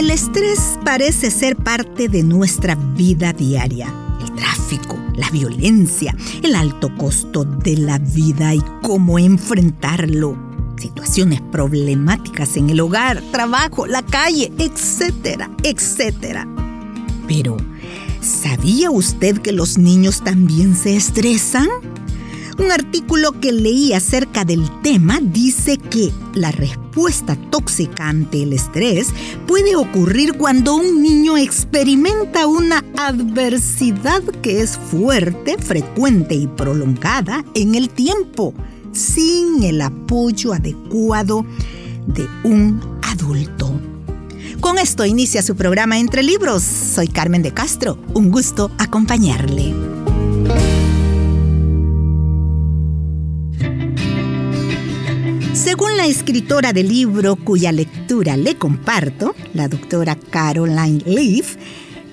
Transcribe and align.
El 0.00 0.10
estrés 0.10 0.78
parece 0.82 1.30
ser 1.30 1.56
parte 1.56 2.08
de 2.08 2.22
nuestra 2.22 2.74
vida 2.74 3.34
diaria. 3.34 3.92
El 4.22 4.34
tráfico, 4.34 4.98
la 5.14 5.28
violencia, 5.28 6.16
el 6.42 6.54
alto 6.54 6.88
costo 6.96 7.44
de 7.44 7.76
la 7.76 7.98
vida 7.98 8.54
y 8.54 8.62
cómo 8.80 9.18
enfrentarlo. 9.18 10.38
Situaciones 10.78 11.42
problemáticas 11.52 12.56
en 12.56 12.70
el 12.70 12.80
hogar, 12.80 13.22
trabajo, 13.30 13.86
la 13.86 14.00
calle, 14.00 14.50
etcétera, 14.56 15.50
etcétera. 15.62 16.48
Pero, 17.28 17.58
¿sabía 18.22 18.90
usted 18.90 19.36
que 19.42 19.52
los 19.52 19.76
niños 19.76 20.24
también 20.24 20.76
se 20.76 20.96
estresan? 20.96 21.68
Un 22.60 22.70
artículo 22.70 23.40
que 23.40 23.52
leí 23.52 23.94
acerca 23.94 24.44
del 24.44 24.68
tema 24.82 25.18
dice 25.22 25.78
que 25.78 26.12
la 26.34 26.52
respuesta 26.52 27.34
tóxica 27.50 28.06
ante 28.06 28.42
el 28.42 28.52
estrés 28.52 29.14
puede 29.46 29.76
ocurrir 29.76 30.34
cuando 30.34 30.74
un 30.74 31.02
niño 31.02 31.38
experimenta 31.38 32.46
una 32.46 32.84
adversidad 32.98 34.22
que 34.42 34.60
es 34.60 34.76
fuerte, 34.76 35.56
frecuente 35.56 36.34
y 36.34 36.48
prolongada 36.48 37.46
en 37.54 37.74
el 37.76 37.88
tiempo, 37.88 38.52
sin 38.92 39.62
el 39.62 39.80
apoyo 39.80 40.52
adecuado 40.52 41.46
de 42.08 42.28
un 42.44 42.78
adulto. 43.02 43.72
Con 44.60 44.76
esto 44.76 45.06
inicia 45.06 45.40
su 45.40 45.56
programa 45.56 45.98
Entre 45.98 46.22
Libros. 46.22 46.62
Soy 46.62 47.08
Carmen 47.08 47.40
de 47.40 47.54
Castro. 47.54 47.96
Un 48.12 48.30
gusto 48.30 48.70
acompañarle. 48.76 49.99
Según 55.54 55.96
la 55.96 56.06
escritora 56.06 56.72
del 56.72 56.88
libro 56.88 57.36
cuya 57.36 57.72
lectura 57.72 58.36
le 58.36 58.56
comparto, 58.56 59.34
la 59.52 59.68
doctora 59.68 60.16
Caroline 60.16 61.02
Leaf, 61.04 61.56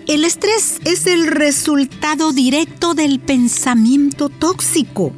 el 0.07 0.25
estrés 0.25 0.79
es 0.85 1.07
el 1.07 1.27
resultado 1.27 2.33
directo 2.33 2.93
del 2.93 3.19
pensamiento 3.19 4.29
tóxico. 4.29 5.13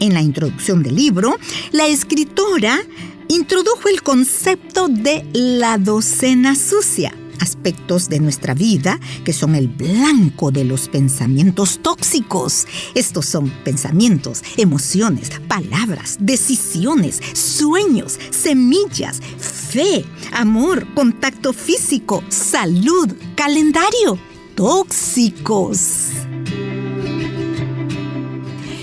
En 0.00 0.14
la 0.14 0.20
introducción 0.20 0.82
del 0.82 0.96
libro, 0.96 1.36
la 1.72 1.86
escritora 1.86 2.80
introdujo 3.28 3.88
el 3.88 4.02
concepto 4.02 4.88
de 4.88 5.24
la 5.32 5.78
docena 5.78 6.54
sucia 6.54 7.14
aspectos 7.40 8.08
de 8.08 8.20
nuestra 8.20 8.54
vida 8.54 8.98
que 9.24 9.32
son 9.32 9.54
el 9.54 9.68
blanco 9.68 10.50
de 10.50 10.64
los 10.64 10.88
pensamientos 10.88 11.80
tóxicos. 11.82 12.66
Estos 12.94 13.26
son 13.26 13.50
pensamientos, 13.64 14.42
emociones, 14.56 15.30
palabras, 15.48 16.16
decisiones, 16.20 17.20
sueños, 17.32 18.18
semillas, 18.30 19.20
fe, 19.38 20.04
amor, 20.32 20.86
contacto 20.94 21.52
físico, 21.52 22.22
salud, 22.28 23.12
calendario. 23.36 24.18
Tóxicos. 24.54 26.10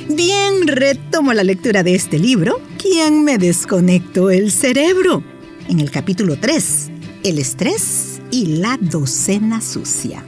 Bien, 0.09 0.67
retomo 0.67 1.31
la 1.33 1.43
lectura 1.43 1.81
de 1.83 1.95
este 1.95 2.19
libro. 2.19 2.59
¿Quién 2.77 3.23
me 3.23 3.37
desconectó 3.37 4.29
el 4.29 4.51
cerebro? 4.51 5.23
En 5.69 5.79
el 5.79 5.89
capítulo 5.89 6.37
3, 6.37 6.89
el 7.23 7.39
estrés 7.39 8.10
y 8.31 8.57
la 8.57 8.77
docena 8.79 9.61
sucia. 9.61 10.25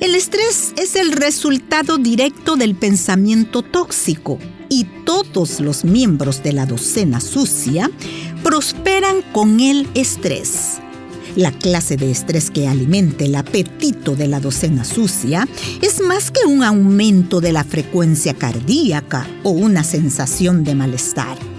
El 0.00 0.14
estrés 0.14 0.72
es 0.76 0.96
el 0.96 1.12
resultado 1.12 1.98
directo 1.98 2.56
del 2.56 2.74
pensamiento 2.74 3.62
tóxico 3.62 4.38
y 4.68 4.84
todos 5.04 5.60
los 5.60 5.84
miembros 5.84 6.42
de 6.42 6.52
la 6.52 6.66
docena 6.66 7.20
sucia 7.20 7.90
prosperan 8.42 9.22
con 9.32 9.60
el 9.60 9.86
estrés. 9.94 10.80
La 11.36 11.52
clase 11.52 11.96
de 11.96 12.10
estrés 12.10 12.50
que 12.50 12.68
alimenta 12.68 13.24
el 13.24 13.34
apetito 13.36 14.16
de 14.16 14.28
la 14.28 14.40
docena 14.40 14.84
sucia 14.84 15.46
es 15.80 16.00
más 16.00 16.30
que 16.30 16.44
un 16.46 16.62
aumento 16.62 17.40
de 17.40 17.52
la 17.52 17.64
frecuencia 17.64 18.34
cardíaca 18.34 19.26
o 19.42 19.50
una 19.50 19.84
sensación 19.84 20.64
de 20.64 20.74
malestar 20.74 21.51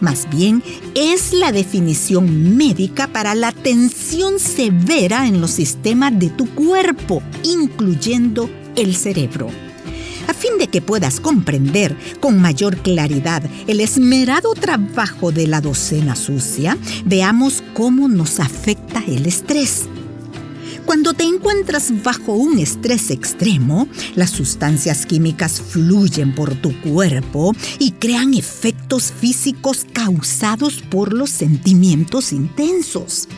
más 0.00 0.28
bien, 0.30 0.62
es 0.94 1.32
la 1.32 1.52
definición 1.52 2.56
médica 2.56 3.08
para 3.08 3.34
la 3.34 3.52
tensión 3.52 4.38
severa 4.38 5.26
en 5.26 5.40
los 5.40 5.50
sistemas 5.50 6.18
de 6.18 6.30
tu 6.30 6.46
cuerpo, 6.54 7.22
incluyendo 7.42 8.50
el 8.76 8.94
cerebro. 8.96 9.48
A 10.28 10.34
fin 10.34 10.58
de 10.58 10.68
que 10.68 10.80
puedas 10.80 11.18
comprender 11.18 11.96
con 12.20 12.40
mayor 12.40 12.76
claridad 12.78 13.42
el 13.66 13.80
esmerado 13.80 14.54
trabajo 14.54 15.32
de 15.32 15.46
la 15.46 15.60
docena 15.60 16.14
sucia, 16.14 16.78
veamos 17.04 17.64
cómo 17.74 18.08
nos 18.08 18.38
afecta 18.38 19.02
el 19.06 19.26
estrés. 19.26 19.88
Cuando 20.90 21.14
te 21.14 21.22
encuentras 21.22 22.02
bajo 22.02 22.32
un 22.32 22.58
estrés 22.58 23.12
extremo, 23.12 23.86
las 24.16 24.30
sustancias 24.30 25.06
químicas 25.06 25.60
fluyen 25.60 26.34
por 26.34 26.56
tu 26.56 26.76
cuerpo 26.80 27.54
y 27.78 27.92
crean 27.92 28.34
efectos 28.34 29.12
físicos 29.12 29.86
causados 29.92 30.82
por 30.90 31.12
los 31.12 31.30
sentimientos 31.30 32.32
intensos. 32.32 33.28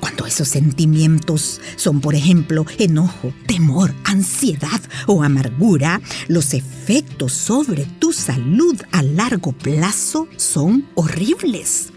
Cuando 0.00 0.26
esos 0.26 0.48
sentimientos 0.48 1.60
son, 1.76 2.00
por 2.00 2.16
ejemplo, 2.16 2.66
enojo, 2.76 3.32
temor, 3.46 3.94
ansiedad 4.02 4.80
o 5.06 5.22
amargura, 5.22 6.00
los 6.26 6.54
efectos 6.54 7.32
sobre 7.34 7.84
tu 8.00 8.12
salud 8.12 8.82
a 8.90 9.04
largo 9.04 9.52
plazo 9.52 10.26
son 10.36 10.88
horribles. 10.96 11.92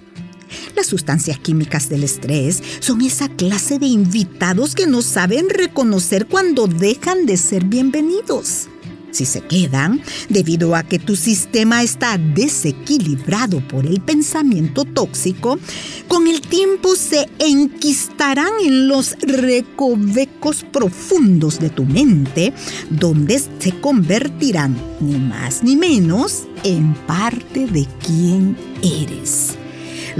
Las 0.79 0.87
sustancias 0.87 1.37
químicas 1.37 1.89
del 1.89 2.05
estrés 2.05 2.63
son 2.79 3.01
esa 3.01 3.27
clase 3.27 3.79
de 3.79 3.87
invitados 3.87 4.75
que 4.75 4.87
no 4.87 5.01
saben 5.01 5.49
reconocer 5.49 6.25
cuando 6.25 6.67
dejan 6.67 7.25
de 7.25 7.35
ser 7.35 7.65
bienvenidos. 7.65 8.69
Si 9.11 9.25
se 9.25 9.41
quedan, 9.41 10.01
debido 10.29 10.77
a 10.77 10.83
que 10.83 10.97
tu 10.97 11.17
sistema 11.17 11.83
está 11.83 12.17
desequilibrado 12.17 13.59
por 13.67 13.85
el 13.85 13.99
pensamiento 13.99 14.85
tóxico, 14.85 15.59
con 16.07 16.27
el 16.27 16.39
tiempo 16.39 16.95
se 16.95 17.27
enquistarán 17.39 18.53
en 18.63 18.87
los 18.87 19.17
recovecos 19.19 20.63
profundos 20.71 21.59
de 21.59 21.71
tu 21.71 21.83
mente, 21.83 22.53
donde 22.89 23.37
se 23.37 23.81
convertirán, 23.81 24.77
ni 25.01 25.17
más 25.17 25.61
ni 25.61 25.75
menos, 25.75 26.43
en 26.63 26.93
parte 27.05 27.67
de 27.67 27.85
quien 28.01 28.55
eres. 28.81 29.58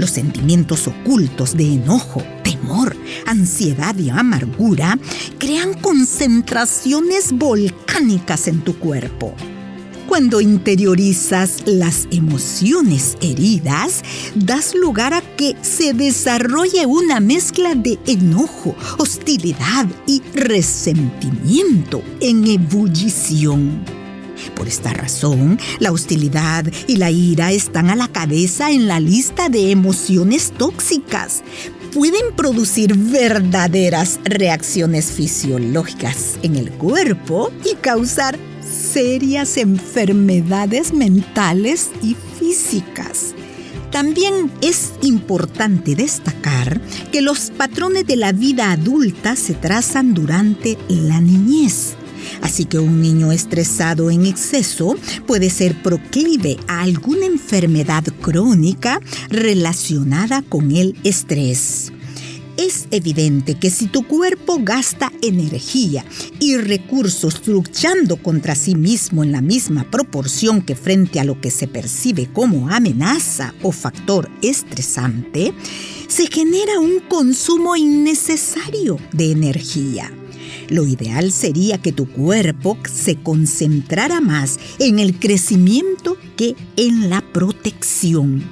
Los 0.00 0.12
sentimientos 0.12 0.88
ocultos 0.88 1.58
de 1.58 1.74
enojo, 1.74 2.22
temor, 2.42 2.96
ansiedad 3.26 3.94
y 3.98 4.08
amargura 4.08 4.98
crean 5.36 5.74
concentraciones 5.74 7.32
volcánicas 7.32 8.48
en 8.48 8.62
tu 8.62 8.78
cuerpo. 8.78 9.34
Cuando 10.08 10.40
interiorizas 10.40 11.64
las 11.66 12.08
emociones 12.12 13.18
heridas, 13.20 14.02
das 14.34 14.74
lugar 14.74 15.12
a 15.12 15.20
que 15.20 15.54
se 15.60 15.92
desarrolle 15.92 16.86
una 16.86 17.20
mezcla 17.20 17.74
de 17.74 17.98
enojo, 18.06 18.74
hostilidad 18.96 19.86
y 20.06 20.22
resentimiento 20.32 22.02
en 22.20 22.46
ebullición. 22.46 23.99
Por 24.54 24.68
esta 24.68 24.92
razón, 24.92 25.58
la 25.78 25.92
hostilidad 25.92 26.64
y 26.86 26.96
la 26.96 27.10
ira 27.10 27.52
están 27.52 27.90
a 27.90 27.96
la 27.96 28.08
cabeza 28.08 28.70
en 28.70 28.88
la 28.88 29.00
lista 29.00 29.48
de 29.48 29.70
emociones 29.70 30.52
tóxicas. 30.56 31.42
Pueden 31.92 32.34
producir 32.36 32.94
verdaderas 32.96 34.20
reacciones 34.24 35.10
fisiológicas 35.10 36.38
en 36.42 36.56
el 36.56 36.70
cuerpo 36.70 37.50
y 37.64 37.74
causar 37.76 38.38
serias 38.92 39.56
enfermedades 39.56 40.92
mentales 40.92 41.90
y 42.02 42.16
físicas. 42.38 43.34
También 43.90 44.52
es 44.60 44.92
importante 45.02 45.96
destacar 45.96 46.80
que 47.10 47.22
los 47.22 47.50
patrones 47.50 48.06
de 48.06 48.16
la 48.16 48.30
vida 48.30 48.70
adulta 48.70 49.34
se 49.34 49.54
trazan 49.54 50.14
durante 50.14 50.78
la 50.88 51.20
niñez. 51.20 51.96
Así 52.42 52.64
que 52.64 52.78
un 52.78 53.00
niño 53.00 53.32
estresado 53.32 54.10
en 54.10 54.26
exceso 54.26 54.96
puede 55.26 55.50
ser 55.50 55.80
proclive 55.82 56.56
a 56.66 56.82
alguna 56.82 57.26
enfermedad 57.26 58.04
crónica 58.20 59.00
relacionada 59.28 60.42
con 60.42 60.70
el 60.70 60.96
estrés. 61.04 61.92
Es 62.60 62.88
evidente 62.90 63.54
que 63.54 63.70
si 63.70 63.86
tu 63.86 64.06
cuerpo 64.06 64.58
gasta 64.60 65.10
energía 65.22 66.04
y 66.40 66.58
recursos 66.58 67.40
luchando 67.48 68.18
contra 68.18 68.54
sí 68.54 68.74
mismo 68.74 69.24
en 69.24 69.32
la 69.32 69.40
misma 69.40 69.90
proporción 69.90 70.60
que 70.60 70.74
frente 70.74 71.20
a 71.20 71.24
lo 71.24 71.40
que 71.40 71.50
se 71.50 71.68
percibe 71.68 72.30
como 72.30 72.68
amenaza 72.68 73.54
o 73.62 73.72
factor 73.72 74.28
estresante, 74.42 75.54
se 76.06 76.26
genera 76.26 76.78
un 76.80 77.00
consumo 77.08 77.76
innecesario 77.76 78.98
de 79.12 79.32
energía. 79.32 80.19
Lo 80.70 80.86
ideal 80.86 81.32
sería 81.32 81.78
que 81.78 81.92
tu 81.92 82.08
cuerpo 82.08 82.78
se 82.90 83.16
concentrara 83.16 84.20
más 84.20 84.58
en 84.78 85.00
el 85.00 85.18
crecimiento 85.18 86.16
que 86.36 86.54
en 86.76 87.10
la 87.10 87.20
protección. 87.20 88.42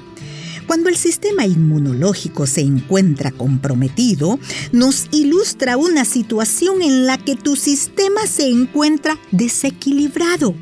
Cuando 0.66 0.90
el 0.90 0.96
sistema 0.96 1.46
inmunológico 1.46 2.46
se 2.46 2.60
encuentra 2.60 3.30
comprometido, 3.30 4.38
nos 4.72 5.06
ilustra 5.12 5.78
una 5.78 6.04
situación 6.04 6.82
en 6.82 7.06
la 7.06 7.16
que 7.16 7.36
tu 7.36 7.56
sistema 7.56 8.26
se 8.26 8.48
encuentra 8.48 9.16
desequilibrado. 9.30 10.54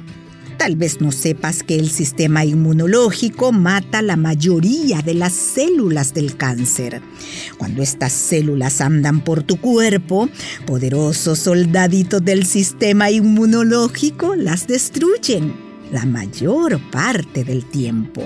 Tal 0.59 0.77
vez 0.77 1.01
no 1.01 1.13
sepas 1.13 1.63
que 1.63 1.79
el 1.79 1.91
sistema 1.91 2.45
inmunológico 2.45 3.53
mata 3.53 4.01
la 4.03 4.17
mayoría 4.17 5.03
de 5.03 5.15
las 5.15 5.33
células 5.33 6.15
del 6.15 6.37
cáncer. 6.37 7.03
Cuando 7.59 7.83
estas 7.83 8.13
células 8.13 8.81
andan 8.81 9.21
por 9.21 9.43
tu 9.43 9.61
cuerpo, 9.61 10.29
poderosos 10.67 11.41
soldaditos 11.41 12.25
del 12.25 12.47
sistema 12.47 13.11
inmunológico 13.11 14.35
las 14.35 14.67
destruyen 14.67 15.66
la 15.91 16.05
mayor 16.05 16.81
parte 16.91 17.45
del 17.45 17.65
tiempo. 17.65 18.23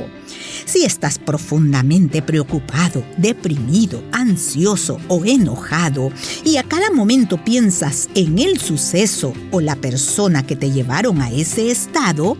Si 0.64 0.84
estás 0.84 1.18
profundamente 1.18 2.22
preocupado, 2.22 3.04
deprimido, 3.16 4.02
ansioso 4.12 4.98
o 5.08 5.24
enojado 5.24 6.12
y 6.44 6.56
a 6.56 6.62
cada 6.62 6.90
momento 6.90 7.42
piensas 7.44 8.08
en 8.14 8.38
el 8.38 8.58
suceso 8.58 9.32
o 9.50 9.60
la 9.60 9.76
persona 9.76 10.46
que 10.46 10.56
te 10.56 10.70
llevaron 10.70 11.20
a 11.20 11.30
ese 11.30 11.70
estado, 11.70 12.36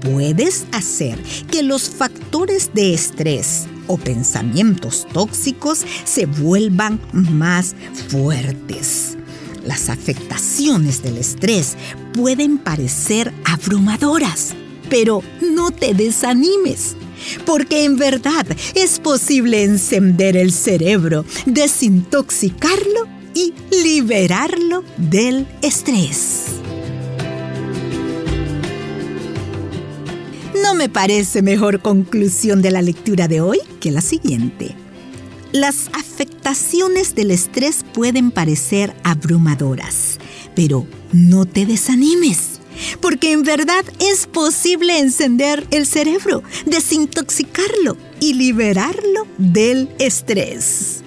puedes 0.00 0.66
hacer 0.72 1.18
que 1.50 1.62
los 1.62 1.90
factores 1.90 2.70
de 2.74 2.94
estrés 2.94 3.66
o 3.86 3.96
pensamientos 3.96 5.06
tóxicos 5.12 5.84
se 6.04 6.26
vuelvan 6.26 7.00
más 7.12 7.74
fuertes. 8.08 9.17
Las 9.68 9.90
afectaciones 9.90 11.02
del 11.02 11.18
estrés 11.18 11.76
pueden 12.14 12.56
parecer 12.56 13.34
abrumadoras, 13.44 14.54
pero 14.88 15.22
no 15.42 15.72
te 15.72 15.92
desanimes, 15.92 16.96
porque 17.44 17.84
en 17.84 17.98
verdad 17.98 18.46
es 18.74 18.98
posible 18.98 19.64
encender 19.64 20.38
el 20.38 20.52
cerebro, 20.52 21.26
desintoxicarlo 21.44 23.08
y 23.34 23.52
liberarlo 23.70 24.84
del 24.96 25.46
estrés. 25.60 26.44
No 30.64 30.72
me 30.72 30.88
parece 30.88 31.42
mejor 31.42 31.82
conclusión 31.82 32.62
de 32.62 32.70
la 32.70 32.80
lectura 32.80 33.28
de 33.28 33.42
hoy 33.42 33.58
que 33.80 33.90
la 33.90 34.00
siguiente. 34.00 34.74
Las 35.52 35.90
del 36.48 37.30
estrés 37.30 37.84
pueden 37.92 38.30
parecer 38.30 38.96
abrumadoras, 39.04 40.18
pero 40.54 40.86
no 41.12 41.44
te 41.44 41.66
desanimes, 41.66 42.60
porque 43.02 43.32
en 43.32 43.42
verdad 43.42 43.84
es 43.98 44.26
posible 44.26 44.98
encender 44.98 45.66
el 45.70 45.84
cerebro, 45.84 46.42
desintoxicarlo 46.64 47.98
y 48.18 48.32
liberarlo 48.32 49.26
del 49.36 49.90
estrés. 49.98 51.02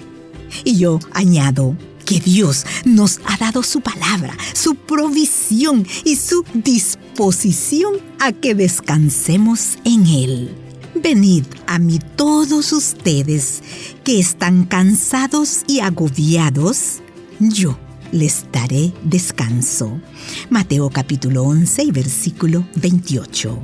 Y 0.62 0.76
yo 0.76 1.00
añado 1.12 1.76
que 2.06 2.20
Dios 2.20 2.64
nos 2.84 3.18
ha 3.24 3.36
dado 3.36 3.64
su 3.64 3.80
palabra, 3.80 4.36
su 4.52 4.76
provisión 4.76 5.84
y 6.04 6.14
su 6.14 6.44
disposición 6.54 7.94
a 8.20 8.30
que 8.30 8.54
descansemos 8.54 9.76
en 9.84 10.06
Él. 10.06 10.71
Venid 11.02 11.44
a 11.66 11.80
mí 11.80 11.98
todos 12.14 12.72
ustedes 12.72 13.60
que 14.04 14.20
están 14.20 14.64
cansados 14.64 15.64
y 15.66 15.80
agobiados, 15.80 17.00
yo 17.40 17.76
les 18.12 18.46
daré 18.52 18.92
descanso. 19.02 20.00
Mateo 20.48 20.90
capítulo 20.90 21.42
11 21.42 21.82
y 21.82 21.90
versículo 21.90 22.64
28. 22.76 23.58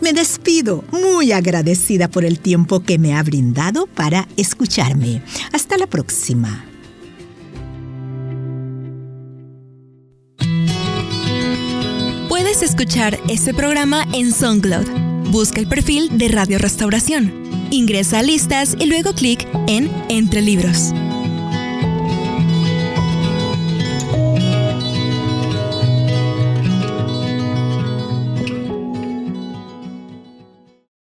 Me 0.00 0.12
despido 0.12 0.82
muy 0.90 1.30
agradecida 1.30 2.08
por 2.08 2.24
el 2.24 2.40
tiempo 2.40 2.80
que 2.80 2.98
me 2.98 3.14
ha 3.14 3.22
brindado 3.22 3.86
para 3.86 4.26
escucharme. 4.36 5.22
Hasta 5.52 5.76
la 5.78 5.86
próxima. 5.86 6.64
Puedes 12.28 12.62
escuchar 12.62 13.16
este 13.28 13.54
programa 13.54 14.04
en 14.12 14.32
SoundCloud 14.32 15.11
Busca 15.30 15.60
el 15.60 15.66
perfil 15.66 16.18
de 16.18 16.28
Radio 16.28 16.58
Restauración. 16.58 17.32
Ingresa 17.70 18.18
a 18.18 18.22
listas 18.22 18.76
y 18.78 18.86
luego 18.86 19.12
clic 19.14 19.46
en 19.66 19.90
Entre 20.08 20.42
Libros. 20.42 20.92